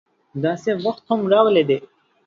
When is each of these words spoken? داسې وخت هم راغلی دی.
داسې 0.43 0.71
وخت 0.85 1.03
هم 1.09 1.21
راغلی 1.33 1.63
دی. 1.69 1.79